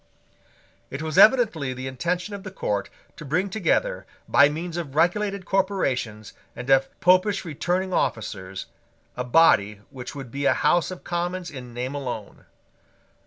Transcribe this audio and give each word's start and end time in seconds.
It 0.89 1.03
was 1.03 1.19
evidently 1.19 1.73
the 1.75 1.85
intention 1.85 2.33
of 2.33 2.41
the 2.41 2.49
court 2.49 2.89
to 3.17 3.23
bring 3.23 3.51
together, 3.51 4.07
by 4.27 4.49
means 4.49 4.75
of 4.75 4.95
regulated 4.95 5.45
corporations 5.45 6.33
and 6.55 6.67
of 6.71 6.99
Popish 7.01 7.45
returning 7.45 7.93
officers, 7.93 8.65
a 9.15 9.23
body 9.23 9.81
which 9.91 10.15
would 10.15 10.31
be 10.31 10.45
a 10.45 10.55
House 10.55 10.89
of 10.89 11.03
Commons 11.03 11.51
in 11.51 11.71
name 11.75 11.93
alone. 11.93 12.45